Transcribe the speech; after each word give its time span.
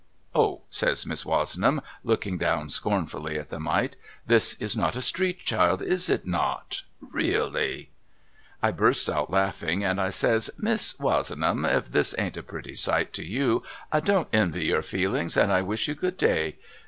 'O!' 0.43 0.61
says 0.81 1.05
Miss 1.05 1.23
Wozenham 1.27 1.79
looking 2.03 2.39
down 2.39 2.69
scornfully 2.69 3.37
at 3.37 3.49
the 3.49 3.59
Mite' 3.59 3.97
this 4.31 4.55
is 4.55 4.75
not 4.75 4.95
a 4.95 4.99
street 5.01 5.45
child 5.45 5.83
is 5.83 6.09
it 6.09 6.25
not! 6.25 6.81
Really!' 7.01 7.91
I 8.63 8.71
bursts 8.71 9.07
out 9.07 9.29
laughing 9.29 9.83
and 9.83 10.01
I 10.01 10.09
says' 10.09 10.49
Miss 10.67 10.97
Wozenham 10.99 11.65
if 11.65 11.91
this 11.91 12.15
ain't 12.17 12.35
a 12.37 12.41
pretty 12.41 12.73
sight 12.73 13.13
to 13.13 13.23
you 13.23 13.61
I 13.91 13.99
don't 13.99 14.27
envy 14.33 14.65
your 14.65 14.81
feelings 14.81 15.37
and 15.37 15.51
1 15.51 15.67
wish 15.67 15.87
you 15.87 15.93
good 15.93 16.17
day. 16.17 16.57